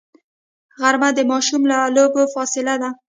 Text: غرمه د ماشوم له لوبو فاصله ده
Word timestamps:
غرمه 0.79 1.09
د 1.17 1.19
ماشوم 1.31 1.61
له 1.71 1.77
لوبو 1.95 2.21
فاصله 2.33 2.75
ده 2.81 2.89